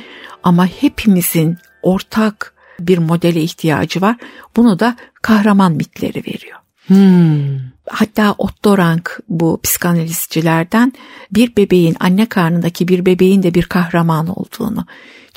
ama 0.44 0.68
hepimizin 0.68 1.58
ortak 1.82 2.54
bir 2.80 2.98
modele 2.98 3.42
ihtiyacı 3.42 4.02
var. 4.02 4.16
Bunu 4.56 4.80
da 4.80 4.96
kahraman 5.22 5.72
mitleri 5.72 6.24
veriyor. 6.28 6.58
Hmm. 6.88 7.60
Hatta 7.90 8.36
Otto 8.38 8.78
Rank 8.78 9.20
bu 9.30 9.60
psikanalistçilerden 9.64 10.94
bir 11.32 11.56
bebeğin 11.56 11.96
anne 12.00 12.26
karnındaki 12.26 12.88
bir 12.88 13.06
bebeğin 13.06 13.44
de 13.44 13.54
bir 13.54 13.64
kahraman 13.64 14.28
olduğunu 14.28 14.86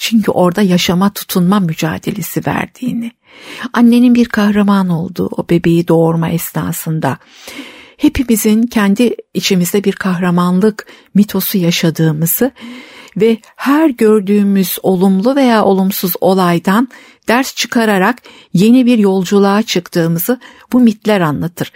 çünkü 0.00 0.30
orada 0.30 0.62
yaşama 0.62 1.12
tutunma 1.12 1.61
mücadelesi 1.61 2.42
verdiğini 2.47 3.12
annenin 3.73 4.14
bir 4.14 4.25
kahraman 4.25 4.88
olduğu 4.88 5.26
o 5.26 5.49
bebeği 5.50 5.88
doğurma 5.88 6.28
esnasında 6.28 7.19
hepimizin 7.97 8.62
kendi 8.62 9.16
içimizde 9.35 9.85
bir 9.85 9.92
kahramanlık 9.92 10.87
mitosu 11.14 11.59
yaşadığımızı 11.59 12.52
ve 13.16 13.38
her 13.57 13.90
gördüğümüz 13.90 14.78
olumlu 14.83 15.37
veya 15.37 15.64
olumsuz 15.64 16.12
olaydan 16.21 16.88
ders 17.28 17.54
çıkararak 17.54 18.23
yeni 18.52 18.87
bir 18.87 18.99
yolculuğa 18.99 19.62
çıktığımızı 19.62 20.40
bu 20.73 20.80
mitler 20.80 21.21
anlatır. 21.21 21.73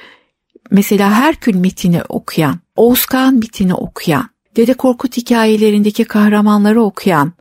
Mesela 0.71 1.11
Herkül 1.11 1.55
mitini 1.55 2.03
okuyan, 2.09 2.59
Oğuz 2.77 3.07
Kağan 3.07 3.35
mitini 3.35 3.75
okuyan, 3.75 4.29
Dede 4.57 4.75
Korkut 4.75 5.17
hikayelerindeki 5.17 6.05
kahramanları 6.05 6.83
okuyan 6.83 7.33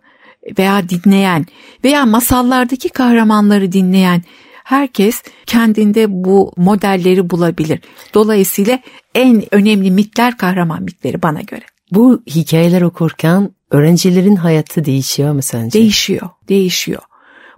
veya 0.57 0.89
dinleyen 0.89 1.45
veya 1.83 2.05
masallardaki 2.05 2.89
kahramanları 2.89 3.71
dinleyen 3.71 4.21
herkes 4.63 5.23
kendinde 5.45 6.05
bu 6.09 6.53
modelleri 6.57 7.29
bulabilir. 7.29 7.79
Dolayısıyla 8.13 8.79
en 9.15 9.43
önemli 9.51 9.91
mitler 9.91 10.37
kahraman 10.37 10.83
mitleri 10.83 11.21
bana 11.21 11.41
göre. 11.41 11.65
Bu 11.91 12.23
hikayeler 12.27 12.81
okurken 12.81 13.49
öğrencilerin 13.71 14.35
hayatı 14.35 14.85
değişiyor 14.85 15.33
mu 15.33 15.41
sence? 15.41 15.79
Değişiyor, 15.79 16.29
değişiyor. 16.49 17.01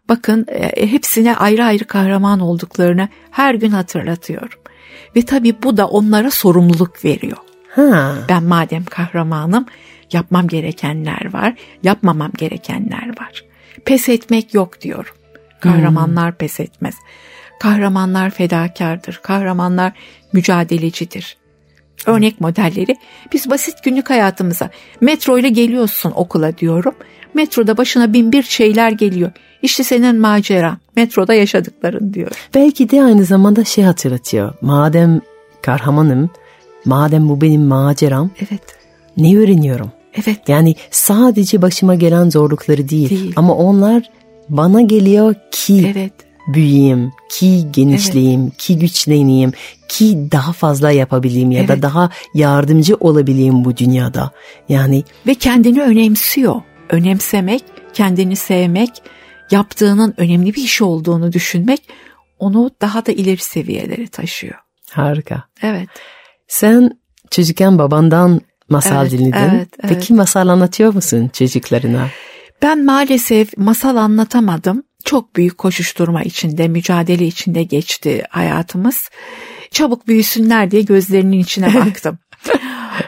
Bakın 0.10 0.46
e, 0.50 0.92
hepsine 0.92 1.36
ayrı 1.36 1.64
ayrı 1.64 1.86
kahraman 1.86 2.40
olduklarını 2.40 3.10
her 3.32 3.56
gün 3.56 3.70
hatırlatıyorum. 3.70 4.60
Ve 5.16 5.22
tabii 5.22 5.64
bu 5.64 5.78
da 5.78 5.88
onlara 5.88 6.32
sorumluluk 6.32 7.06
veriyor. 7.06 7.38
Ha. 7.70 8.16
Ben 8.30 8.44
madem 8.44 8.86
kahramanım 8.86 9.66
yapmam 10.14 10.48
gerekenler 10.48 11.34
var, 11.34 11.54
yapmamam 11.84 12.32
gerekenler 12.38 13.08
var. 13.20 13.44
Pes 13.86 14.10
etmek 14.10 14.54
yok 14.54 14.82
diyorum. 14.82 15.16
Kahramanlar 15.60 16.32
hmm. 16.32 16.38
pes 16.38 16.60
etmez. 16.60 16.96
Kahramanlar 17.60 18.30
fedakardır. 18.30 19.20
Kahramanlar 19.24 19.94
mücadelecidir. 20.34 21.38
Örnek 22.06 22.42
modelleri 22.42 22.96
biz 23.34 23.50
basit 23.50 23.84
günlük 23.84 24.10
hayatımıza 24.10 24.70
metro 25.02 25.38
ile 25.38 25.50
geliyorsun 25.50 26.12
okula 26.16 26.58
diyorum. 26.58 26.96
Metroda 27.34 27.78
başına 27.78 28.14
bin 28.14 28.32
bir 28.32 28.44
şeyler 28.44 28.92
geliyor. 28.92 29.32
İşte 29.62 29.84
senin 29.84 30.20
maceran. 30.20 30.78
Metroda 30.96 31.34
yaşadıkların 31.34 32.14
diyor. 32.14 32.32
Belki 32.56 32.90
de 32.90 33.04
aynı 33.04 33.26
zamanda 33.26 33.64
şey 33.64 33.84
hatırlatıyor. 33.84 34.54
Madem 34.62 35.22
kahramanım, 35.62 36.30
madem 36.86 37.30
bu 37.30 37.42
benim 37.42 37.62
maceram. 37.62 38.30
Evet. 38.40 38.85
Ne 39.18 39.38
öğreniyorum? 39.38 39.92
Evet. 40.14 40.40
Yani 40.48 40.76
sadece 40.92 41.62
başıma 41.62 41.96
gelen 41.96 42.30
zorlukları 42.30 42.90
değil, 42.90 43.10
değil. 43.10 43.34
ama 43.36 43.56
onlar 43.56 44.04
bana 44.50 44.82
geliyor 44.82 45.36
ki 45.52 45.94
evet. 45.96 46.14
büyüyeyim, 46.54 47.12
ki 47.32 47.72
genişleyeyim, 47.72 48.42
evet. 48.42 48.58
ki 48.58 48.80
güçleneyim, 48.80 49.52
ki 49.88 50.32
daha 50.32 50.54
fazla 50.54 50.92
yapabileyim 50.92 51.52
ya 51.52 51.60
evet. 51.60 51.70
da 51.70 51.82
daha 51.82 52.10
yardımcı 52.34 52.96
olabileyim 52.96 53.66
bu 53.66 53.78
dünyada. 53.78 54.32
Yani 54.70 55.04
ve 55.28 55.36
kendini 55.36 55.82
önemsiyor. 55.82 56.62
Önemsemek, 56.90 57.64
kendini 57.94 58.36
sevmek, 58.36 58.90
yaptığının 59.52 60.14
önemli 60.18 60.56
bir 60.56 60.64
iş 60.64 60.82
olduğunu 60.82 61.34
düşünmek 61.34 61.82
onu 62.40 62.72
daha 62.82 63.06
da 63.06 63.12
ileri 63.12 63.38
seviyelere 63.38 64.08
taşıyor. 64.08 64.56
Harika. 64.92 65.44
Evet. 65.62 65.90
Sen 66.48 67.00
çocukken 67.32 67.80
babandan 67.80 68.42
masal 68.70 69.02
evet, 69.02 69.12
dinledin. 69.12 69.32
Evet, 69.34 69.68
evet. 69.80 69.90
Peki 69.90 70.14
masal 70.14 70.48
anlatıyor 70.48 70.94
musun 70.94 71.30
çocuklarına? 71.34 72.08
Ben 72.62 72.86
maalesef 72.86 73.58
masal 73.58 73.96
anlatamadım. 73.96 74.84
Çok 75.06 75.36
büyük 75.36 75.58
koşuşturma 75.58 76.24
içinde, 76.24 76.68
mücadele 76.68 77.26
içinde 77.26 77.64
geçti 77.64 78.24
hayatımız. 78.30 79.10
Çabuk 79.72 80.08
büyüsünler 80.08 80.72
diye 80.72 80.82
gözlerinin 80.82 81.40
içine 81.40 81.74
baktım. 81.86 82.20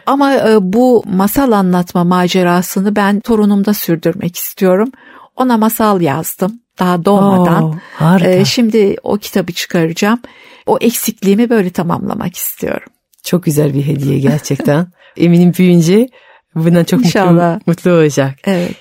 Ama 0.05 0.33
e, 0.33 0.57
bu 0.61 1.03
masal 1.07 1.51
anlatma 1.51 2.03
macerasını 2.03 2.95
ben 2.95 3.19
torunumda 3.19 3.73
sürdürmek 3.73 4.35
istiyorum. 4.35 4.91
Ona 5.35 5.57
masal 5.57 6.01
yazdım 6.01 6.59
daha 6.79 7.05
doğmadan. 7.05 7.63
Oo, 7.63 7.75
harika. 7.93 8.29
E, 8.29 8.45
şimdi 8.45 8.95
o 9.03 9.17
kitabı 9.17 9.51
çıkaracağım. 9.51 10.19
O 10.65 10.77
eksikliğimi 10.81 11.49
böyle 11.49 11.69
tamamlamak 11.69 12.35
istiyorum. 12.35 12.91
Çok 13.23 13.43
güzel 13.43 13.73
bir 13.73 13.87
hediye 13.87 14.19
gerçekten. 14.19 14.87
Eminim 15.17 15.53
büyüyünce 15.57 16.09
bundan 16.55 16.83
çok 16.83 17.05
İnşallah. 17.05 17.53
mutlu, 17.53 17.71
mutlu 17.71 17.91
olacak. 17.91 18.35
Evet. 18.45 18.75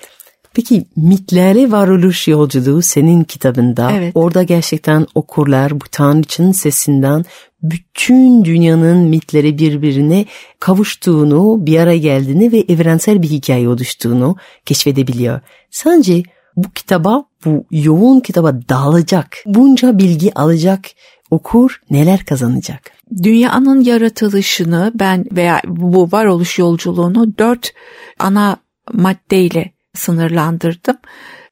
Peki 0.53 0.85
mitlerle 0.95 1.71
varoluş 1.71 2.27
yolculuğu 2.27 2.81
senin 2.81 3.23
kitabında. 3.23 3.91
Evet. 3.91 4.11
Orada 4.15 4.43
gerçekten 4.43 5.07
okurlar 5.15 5.81
bu 5.81 5.85
Tanrıçın 5.91 6.51
sesinden 6.51 7.25
bütün 7.63 8.45
dünyanın 8.45 8.97
mitleri 8.97 9.57
birbirine 9.57 10.25
kavuştuğunu, 10.59 11.65
bir 11.65 11.79
araya 11.79 11.97
geldiğini 11.97 12.51
ve 12.51 12.63
evrensel 12.67 13.21
bir 13.21 13.29
hikaye 13.29 13.69
oluştuğunu 13.69 14.35
keşfedebiliyor. 14.65 15.39
Sence 15.71 16.23
bu 16.55 16.71
kitaba, 16.71 17.23
bu 17.45 17.65
yoğun 17.71 18.19
kitaba 18.19 18.61
dağılacak, 18.69 19.37
bunca 19.45 19.97
bilgi 19.97 20.33
alacak 20.33 20.85
okur 21.31 21.81
neler 21.89 22.25
kazanacak? 22.25 22.91
Dünyanın 23.23 23.81
yaratılışını 23.81 24.91
ben 24.95 25.25
veya 25.31 25.61
bu 25.65 26.11
varoluş 26.11 26.59
yolculuğunu 26.59 27.37
dört 27.37 27.73
ana 28.19 28.57
maddeyle 28.93 29.71
sınırlandırdım. 29.95 30.97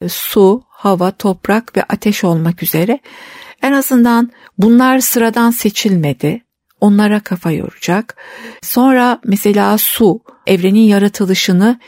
Su, 0.07 0.63
hava, 0.69 1.11
toprak 1.11 1.77
ve 1.77 1.83
ateş 1.83 2.23
olmak 2.23 2.63
üzere. 2.63 2.99
En 3.61 3.71
azından 3.71 4.31
bunlar 4.57 4.99
sıradan 4.99 5.51
seçilmedi. 5.51 6.41
Onlara 6.81 7.19
kafa 7.19 7.51
yoracak. 7.51 8.15
Sonra 8.61 9.19
mesela 9.25 9.77
su, 9.77 10.19
evrenin 10.47 10.79
yaratılışını 10.79 11.79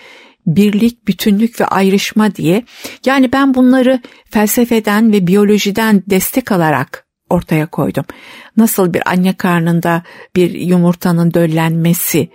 birlik, 0.47 1.07
bütünlük 1.07 1.61
ve 1.61 1.65
ayrışma 1.65 2.35
diye. 2.35 2.63
Yani 3.05 3.31
ben 3.31 3.53
bunları 3.53 4.01
felsefeden 4.29 5.13
ve 5.13 5.27
biyolojiden 5.27 6.03
destek 6.07 6.51
alarak 6.51 7.06
ortaya 7.29 7.65
koydum. 7.67 8.05
Nasıl 8.57 8.93
bir 8.93 9.09
anne 9.09 9.33
karnında 9.33 10.03
bir 10.35 10.51
yumurtanın 10.51 11.33
döllenmesi 11.33 12.29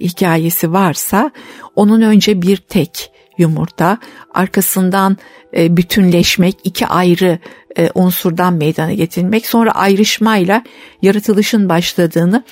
hikayesi 0.00 0.72
varsa 0.72 1.30
onun 1.76 2.00
önce 2.02 2.42
bir 2.42 2.56
tek 2.56 3.10
yumurta 3.38 3.98
arkasından 4.34 5.16
e, 5.56 5.76
bütünleşmek 5.76 6.56
iki 6.64 6.86
ayrı 6.86 7.38
e, 7.78 7.90
unsurdan 7.94 8.54
meydana 8.54 8.92
getirilmek 8.92 9.46
sonra 9.46 9.70
ayrışmayla 9.70 10.62
yaratılışın 11.02 11.68
başladığını 11.68 12.44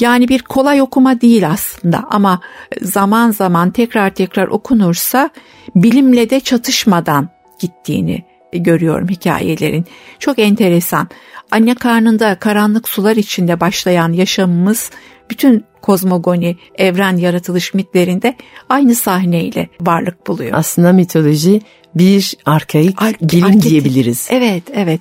yani 0.00 0.28
bir 0.28 0.42
kolay 0.42 0.82
okuma 0.82 1.20
değil 1.20 1.50
aslında 1.50 2.04
ama 2.10 2.40
zaman 2.82 3.30
zaman 3.30 3.70
tekrar 3.70 4.10
tekrar 4.10 4.48
okunursa 4.48 5.30
bilimle 5.74 6.30
de 6.30 6.40
çatışmadan 6.40 7.28
gittiğini 7.58 8.33
görüyorum 8.62 9.08
hikayelerin. 9.08 9.84
Çok 10.18 10.38
enteresan. 10.38 11.08
Anne 11.50 11.74
karnında 11.74 12.38
karanlık 12.38 12.88
sular 12.88 13.16
içinde 13.16 13.60
başlayan 13.60 14.12
yaşamımız 14.12 14.90
bütün 15.30 15.64
kozmogoni, 15.82 16.56
evren 16.78 17.16
yaratılış 17.16 17.74
mitlerinde 17.74 18.36
aynı 18.68 18.94
sahneyle 18.94 19.68
varlık 19.80 20.26
buluyor. 20.26 20.50
Aslında 20.54 20.92
mitoloji 20.92 21.60
bir 21.94 22.34
arkaik 22.46 23.02
Ar- 23.02 23.14
bilim 23.20 23.44
arketip. 23.44 23.70
diyebiliriz. 23.70 24.28
Evet, 24.30 24.62
evet. 24.74 25.00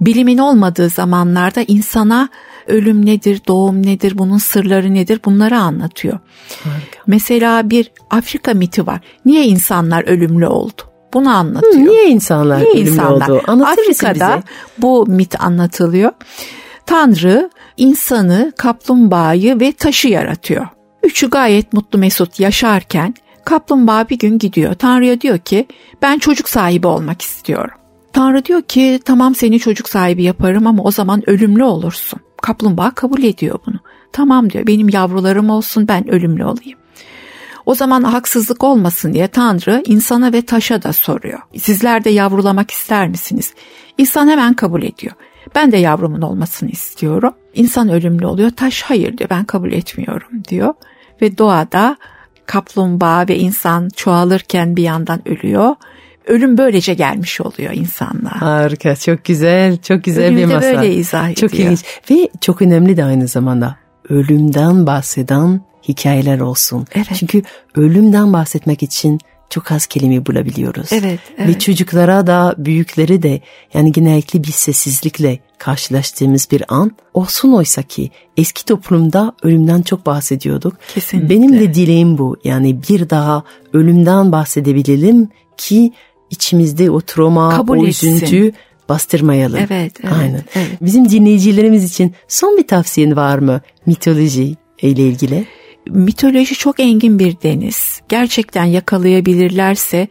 Bilimin 0.00 0.38
olmadığı 0.38 0.88
zamanlarda 0.88 1.62
insana 1.62 2.28
ölüm 2.66 3.06
nedir, 3.06 3.40
doğum 3.48 3.86
nedir, 3.86 4.18
bunun 4.18 4.38
sırları 4.38 4.94
nedir 4.94 5.20
bunları 5.24 5.58
anlatıyor. 5.58 6.18
Harika. 6.64 6.98
Mesela 7.06 7.70
bir 7.70 7.90
Afrika 8.10 8.54
miti 8.54 8.86
var. 8.86 9.00
Niye 9.24 9.44
insanlar 9.46 10.04
ölümlü 10.04 10.46
oldu? 10.46 10.82
Bunu 11.12 11.30
anlatıyor. 11.30 11.74
Hı, 11.74 11.78
niye 11.78 12.08
insanlar 12.08 12.60
niye 12.60 12.72
insanlar? 12.72 13.28
oldu? 13.28 13.42
Anlatır 13.46 13.82
Afrika'da 13.82 14.14
bize? 14.14 14.42
bu 14.78 15.06
mit 15.08 15.40
anlatılıyor. 15.40 16.12
Tanrı 16.86 17.50
insanı, 17.76 18.52
kaplumbağayı 18.58 19.60
ve 19.60 19.72
taşı 19.72 20.08
yaratıyor. 20.08 20.66
Üçü 21.02 21.30
gayet 21.30 21.72
mutlu 21.72 21.98
mesut 21.98 22.40
yaşarken 22.40 23.14
kaplumbağa 23.44 24.08
bir 24.08 24.18
gün 24.18 24.38
gidiyor. 24.38 24.74
Tanrı'ya 24.74 25.20
diyor 25.20 25.38
ki 25.38 25.66
ben 26.02 26.18
çocuk 26.18 26.48
sahibi 26.48 26.86
olmak 26.86 27.22
istiyorum. 27.22 27.74
Tanrı 28.12 28.44
diyor 28.44 28.62
ki 28.62 29.00
tamam 29.04 29.34
seni 29.34 29.58
çocuk 29.58 29.88
sahibi 29.88 30.22
yaparım 30.22 30.66
ama 30.66 30.82
o 30.82 30.90
zaman 30.90 31.30
ölümlü 31.30 31.64
olursun. 31.64 32.20
Kaplumbağa 32.42 32.90
kabul 32.90 33.22
ediyor 33.22 33.58
bunu. 33.66 33.76
Tamam 34.12 34.50
diyor 34.50 34.66
benim 34.66 34.88
yavrularım 34.88 35.50
olsun 35.50 35.88
ben 35.88 36.10
ölümlü 36.10 36.44
olayım. 36.44 36.78
O 37.66 37.74
zaman 37.74 38.02
haksızlık 38.02 38.64
olmasın 38.64 39.12
diye 39.12 39.28
Tanrı 39.28 39.82
insana 39.86 40.32
ve 40.32 40.42
taşa 40.42 40.82
da 40.82 40.92
soruyor. 40.92 41.38
Sizler 41.56 42.04
de 42.04 42.10
yavrulamak 42.10 42.70
ister 42.70 43.08
misiniz? 43.08 43.54
İnsan 43.98 44.28
hemen 44.28 44.54
kabul 44.54 44.82
ediyor. 44.82 45.12
Ben 45.54 45.72
de 45.72 45.76
yavrumun 45.76 46.22
olmasını 46.22 46.70
istiyorum. 46.70 47.32
İnsan 47.54 47.88
ölümlü 47.88 48.26
oluyor. 48.26 48.50
Taş 48.50 48.82
hayır 48.82 49.18
diyor 49.18 49.30
ben 49.30 49.44
kabul 49.44 49.72
etmiyorum 49.72 50.44
diyor. 50.48 50.74
Ve 51.22 51.38
doğada 51.38 51.96
kaplumbağa 52.46 53.28
ve 53.28 53.38
insan 53.38 53.88
çoğalırken 53.96 54.76
bir 54.76 54.82
yandan 54.82 55.28
ölüyor. 55.28 55.74
Ölüm 56.26 56.58
böylece 56.58 56.94
gelmiş 56.94 57.40
oluyor 57.40 57.72
insanlığa. 57.72 58.40
Harika, 58.40 58.96
çok 58.96 59.24
güzel, 59.24 59.76
çok 59.76 60.04
güzel 60.04 60.24
Ölüm 60.24 60.36
bir 60.36 60.44
masal. 60.54 60.62
böyle 60.62 60.94
izah 60.94 61.30
ediyor. 61.30 61.50
Çok 61.50 61.60
ilginç 61.60 61.84
ve 62.10 62.28
çok 62.40 62.62
önemli 62.62 62.96
de 62.96 63.04
aynı 63.04 63.28
zamanda. 63.28 63.76
Ölümden 64.08 64.86
bahseden 64.86 65.60
hikayeler 65.88 66.40
olsun. 66.40 66.86
Evet. 66.94 67.08
Çünkü 67.14 67.42
ölümden 67.74 68.32
bahsetmek 68.32 68.82
için 68.82 69.18
çok 69.52 69.72
az 69.72 69.86
kelime 69.86 70.26
bulabiliyoruz. 70.26 70.88
Evet, 70.92 71.20
evet. 71.38 71.48
Ve 71.48 71.58
çocuklara 71.58 72.26
da 72.26 72.54
büyükleri 72.58 73.22
de 73.22 73.40
yani 73.74 73.92
genellikle 73.92 74.44
bir 74.44 74.52
sessizlikle 74.52 75.38
karşılaştığımız 75.58 76.48
bir 76.50 76.62
an 76.68 76.90
olsun 77.14 77.52
oysa 77.52 77.82
ki 77.82 78.10
eski 78.36 78.64
toplumda 78.64 79.32
ölümden 79.42 79.82
çok 79.82 80.06
bahsediyorduk. 80.06 80.76
Kesinlikle. 80.94 81.30
Benim 81.30 81.60
de 81.60 81.74
dileğim 81.74 82.18
bu 82.18 82.36
yani 82.44 82.82
bir 82.88 83.10
daha 83.10 83.42
ölümden 83.72 84.32
bahsedebilelim 84.32 85.28
ki 85.56 85.92
içimizde 86.30 86.90
o 86.90 87.00
trauma, 87.00 87.56
Kabul 87.56 87.78
o 87.78 87.86
üzüntü 87.86 88.52
bastırmayalım. 88.88 89.58
Evet, 89.58 89.92
evet. 90.02 90.14
Aynen. 90.20 90.44
Evet. 90.54 90.68
Bizim 90.80 91.08
dinleyicilerimiz 91.08 91.84
için 91.84 92.14
son 92.28 92.58
bir 92.58 92.66
tavsiyen 92.66 93.16
var 93.16 93.38
mı 93.38 93.60
mitoloji 93.86 94.56
ile 94.82 95.02
ilgili? 95.02 95.46
Mitoloji 95.86 96.54
çok 96.54 96.80
engin 96.80 97.18
bir 97.18 97.36
deniz. 97.42 98.00
Gerçekten 98.08 98.64
yakalayabilirlerse 98.64 100.08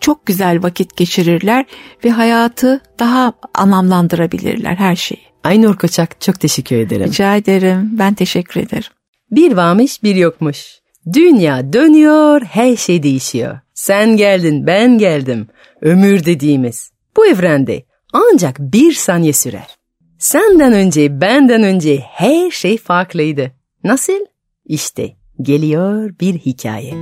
çok 0.00 0.26
güzel 0.26 0.62
vakit 0.62 0.96
geçirirler 0.96 1.64
ve 2.04 2.10
hayatı 2.10 2.80
daha 2.98 3.32
anlamlandırabilirler 3.54 4.74
her 4.74 4.96
şeyi. 4.96 5.20
Aynur 5.44 5.76
Koçak 5.76 6.20
çok 6.20 6.40
teşekkür 6.40 6.76
ederim. 6.76 7.06
Rica 7.06 7.36
ederim. 7.36 7.90
Ben 7.92 8.14
teşekkür 8.14 8.60
ederim. 8.60 8.90
Bir 9.30 9.52
varmış 9.52 10.02
bir 10.02 10.14
yokmuş. 10.14 10.78
Dünya 11.12 11.72
dönüyor, 11.72 12.42
her 12.42 12.76
şey 12.76 13.02
değişiyor. 13.02 13.58
Sen 13.74 14.16
geldin, 14.16 14.66
ben 14.66 14.98
geldim. 14.98 15.48
Ömür 15.80 16.24
dediğimiz. 16.24 16.90
Bu 17.16 17.26
evrende 17.26 17.82
ancak 18.12 18.58
bir 18.58 18.92
saniye 18.92 19.32
sürer. 19.32 19.76
Senden 20.18 20.72
önce, 20.72 21.20
benden 21.20 21.62
önce 21.62 21.98
her 21.98 22.50
şey 22.50 22.78
farklıydı. 22.78 23.52
Nasıl? 23.84 24.26
İşte 24.64 25.16
geliyor 25.42 26.14
bir 26.20 26.34
hikaye. 26.34 26.94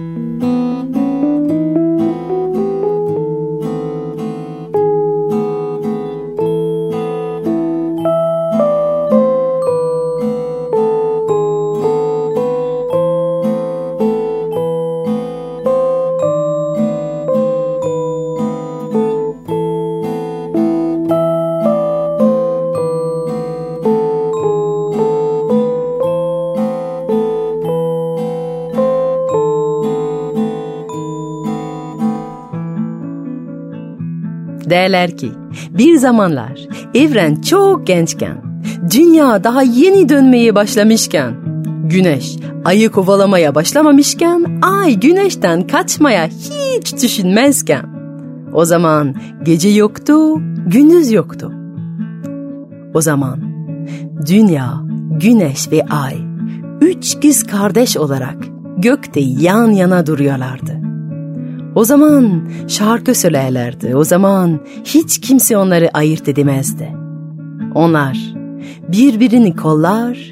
Derler 34.80 35.16
ki 35.16 35.32
bir 35.70 35.96
zamanlar 35.96 36.60
evren 36.94 37.40
çok 37.40 37.86
gençken, 37.86 38.42
dünya 38.92 39.44
daha 39.44 39.62
yeni 39.62 40.08
dönmeye 40.08 40.54
başlamışken, 40.54 41.34
güneş 41.84 42.36
ayı 42.64 42.90
kovalamaya 42.90 43.54
başlamamışken, 43.54 44.60
ay 44.62 45.00
güneşten 45.00 45.66
kaçmaya 45.66 46.26
hiç 46.26 47.02
düşünmezken, 47.02 47.86
o 48.52 48.64
zaman 48.64 49.14
gece 49.42 49.68
yoktu, 49.68 50.40
gündüz 50.66 51.12
yoktu. 51.12 51.52
O 52.94 53.00
zaman 53.00 53.40
dünya, 54.26 54.80
güneş 55.20 55.72
ve 55.72 55.84
ay 55.84 56.16
üç 56.80 57.20
kız 57.20 57.46
kardeş 57.46 57.96
olarak 57.96 58.36
gökte 58.78 59.20
yan 59.20 59.70
yana 59.70 60.06
duruyorlardı. 60.06 60.79
O 61.74 61.84
zaman 61.84 62.50
şarkı 62.68 63.14
söylerlerdi. 63.14 63.96
O 63.96 64.04
zaman 64.04 64.60
hiç 64.84 65.20
kimse 65.20 65.56
onları 65.56 65.90
ayırt 65.94 66.28
edemezdi. 66.28 66.92
Onlar 67.74 68.18
birbirini 68.88 69.56
kollar, 69.56 70.30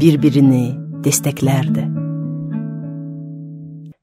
birbirini 0.00 0.74
desteklerdi. 1.04 1.88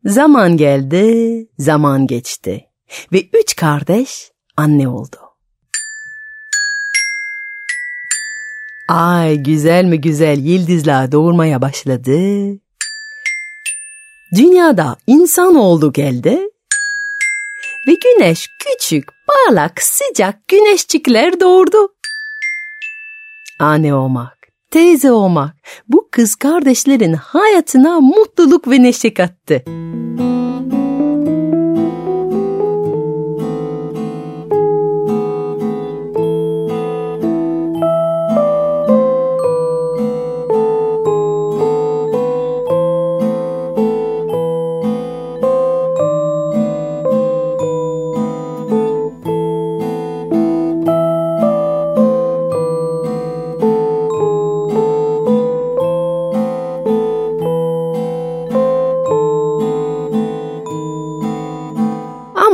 Zaman 0.06 0.58
geldi, 0.58 1.48
zaman 1.60 2.08
geçti 2.08 2.66
ve 3.14 3.24
üç 3.34 3.56
kardeş 3.56 4.32
anne 4.58 4.88
oldu. 4.88 5.18
Ay 8.90 9.36
güzel 9.38 9.86
mi 9.86 10.02
güzel 10.02 10.46
yıldızlar 10.46 11.12
doğurmaya 11.12 11.62
başladı. 11.62 12.20
Dünyada 14.36 14.98
insan 15.08 15.56
oldu 15.56 15.94
geldi 15.94 16.40
ve 17.88 17.94
güneş 17.94 18.48
küçük, 18.60 19.10
parlak, 19.28 19.82
sıcak 19.82 20.48
güneşçikler 20.48 21.40
doğurdu. 21.40 21.78
Anne 23.60 23.96
olmak, 23.96 24.38
teyze 24.72 25.12
olmak 25.12 25.56
bu 25.88 26.08
kız 26.12 26.36
kardeşlerin 26.36 27.14
hayatına 27.14 28.00
mutluluk 28.00 28.68
ve 28.68 28.84
neşe 28.84 29.14
kattı. 29.14 29.64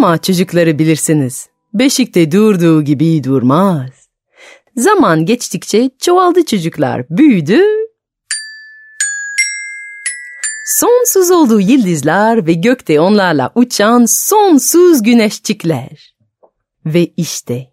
Ama 0.01 0.17
çocukları 0.17 0.79
bilirsiniz. 0.79 1.49
Beşikte 1.73 2.31
durduğu 2.31 2.81
gibi 2.83 3.23
durmaz. 3.23 3.89
Zaman 4.75 5.25
geçtikçe 5.25 5.89
çoğaldı 5.99 6.45
çocuklar, 6.45 7.05
büyüdü. 7.09 7.59
Sonsuz 10.65 11.31
oldu 11.31 11.59
yıldızlar 11.59 12.47
ve 12.47 12.53
gökte 12.53 12.99
onlarla 12.99 13.51
uçan 13.55 14.05
sonsuz 14.05 15.03
güneşçikler. 15.03 16.15
Ve 16.85 17.07
işte 17.17 17.67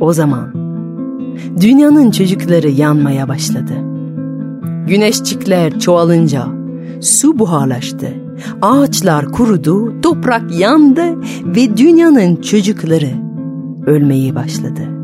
o 0.00 0.12
zaman 0.12 0.52
dünyanın 1.60 2.10
çocukları 2.10 2.68
yanmaya 2.68 3.28
başladı. 3.28 3.74
Güneşçikler 4.88 5.80
çoğalınca 5.80 6.46
su 7.00 7.38
buharlaştı. 7.38 8.25
Ağaçlar 8.62 9.32
kurudu, 9.32 10.00
toprak 10.00 10.58
yandı 10.58 11.20
ve 11.44 11.76
dünyanın 11.76 12.36
çocukları 12.36 13.10
ölmeye 13.86 14.34
başladı. 14.34 14.96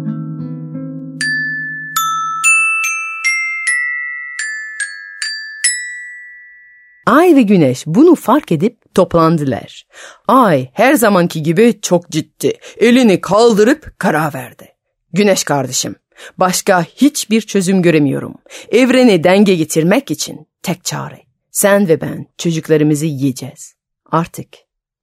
Ay 7.07 7.37
ve 7.37 7.43
güneş 7.43 7.87
bunu 7.87 8.15
fark 8.15 8.53
edip 8.53 8.95
toplandılar. 8.95 9.87
Ay 10.29 10.71
her 10.73 10.95
zamanki 10.95 11.43
gibi 11.43 11.79
çok 11.83 12.11
ciddi. 12.11 12.53
Elini 12.79 13.21
kaldırıp 13.21 13.99
karar 13.99 14.35
verdi. 14.35 14.69
Güneş 15.13 15.45
kardeşim, 15.45 15.95
başka 16.39 16.83
hiçbir 16.83 17.41
çözüm 17.41 17.83
göremiyorum. 17.83 18.35
Evreni 18.71 19.25
denge 19.25 19.55
getirmek 19.55 20.11
için 20.11 20.47
tek 20.63 20.85
çare. 20.85 21.32
Sen 21.53 21.89
ve 21.89 22.01
ben 22.01 22.27
çocuklarımızı 22.39 23.07
yiyeceğiz. 23.07 23.75
Artık 24.11 24.49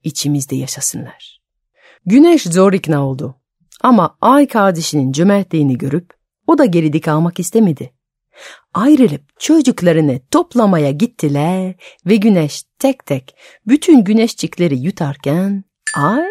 içimizde 0.04 0.56
yaşasınlar. 0.56 1.42
Güneş 2.06 2.44
zor 2.44 2.74
ikna 2.74 3.08
oldu. 3.08 3.36
Ama 3.82 4.18
Ay 4.22 4.48
kardeşinin 4.48 5.12
cömertliğini 5.12 5.78
görüp 5.78 6.14
o 6.48 6.58
da 6.58 6.66
geride 6.66 7.02
kalmak 7.02 7.40
istemedi 7.40 8.00
ayrılıp 8.74 9.40
çocuklarını 9.40 10.20
toplamaya 10.32 10.92
gittiler 10.92 11.76
ve 12.06 12.16
güneş 12.16 12.64
tek 12.80 13.06
tek 13.06 13.36
bütün 13.68 14.04
güneşçikleri 14.04 14.78
yutarken 14.78 15.64
ay 15.96 16.26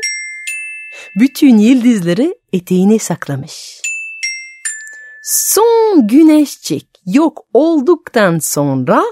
bütün 1.20 1.58
yıldızları 1.58 2.34
eteğine 2.52 2.98
saklamış. 2.98 3.80
Son 5.22 6.06
güneşçik 6.06 6.88
yok 7.06 7.44
olduktan 7.54 8.38
sonra 8.38 9.04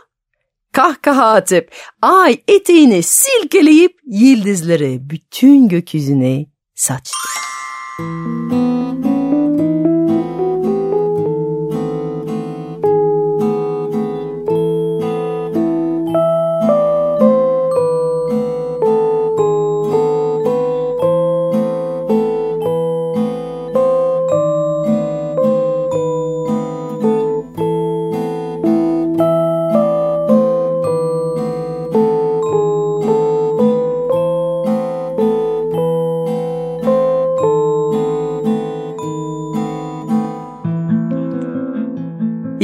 kahkaha 0.77 1.33
atıp 1.33 1.71
ay 2.03 2.43
eteğini 2.49 3.03
silkeleyip 3.03 4.01
yıldızları 4.07 5.11
bütün 5.11 5.69
gökyüzüne 5.69 6.47
saçtı. 6.75 7.46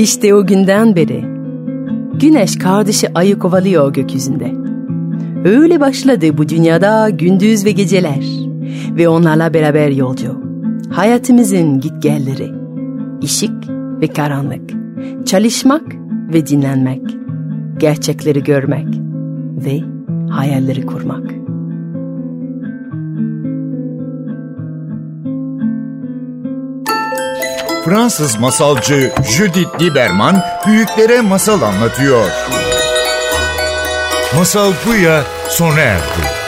İşte 0.03 0.35
o 0.35 0.47
günden 0.47 0.97
beri 0.97 1.25
güneş 2.21 2.59
kardeşi 2.59 3.15
ayı 3.15 3.39
kovalıyor 3.39 3.93
gökyüzünde. 3.93 4.53
Öyle 5.45 5.81
başladı 5.81 6.39
bu 6.39 6.49
dünyada 6.49 7.11
gündüz 7.11 7.65
ve 7.65 7.71
geceler 7.71 8.25
ve 8.97 9.09
onlarla 9.09 9.55
beraber 9.55 9.91
yolcu. 9.91 10.43
Hayatımızın 10.91 11.81
gitgelleri, 11.81 12.51
ışık 13.25 13.69
ve 14.01 14.07
karanlık, 14.07 14.71
çalışmak 15.27 15.83
ve 16.33 16.47
dinlenmek, 16.47 17.03
gerçekleri 17.79 18.43
görmek 18.43 18.89
ve 19.65 19.81
hayalleri 20.31 20.87
kurmak. 20.87 21.32
Fransız 27.93 28.39
masalcı 28.39 29.13
Judith 29.31 29.81
Lieberman 29.81 30.43
büyüklere 30.67 31.21
masal 31.21 31.63
anlatıyor. 31.63 32.31
Masal 34.37 34.73
Buya 34.87 35.23
sona 35.49 35.81
erdi. 35.81 36.42